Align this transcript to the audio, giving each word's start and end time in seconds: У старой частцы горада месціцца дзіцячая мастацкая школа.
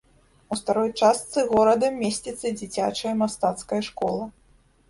У 0.53 0.57
старой 0.59 0.89
частцы 1.01 1.43
горада 1.51 1.91
месціцца 1.99 2.53
дзіцячая 2.59 3.13
мастацкая 3.21 3.81
школа. 3.93 4.25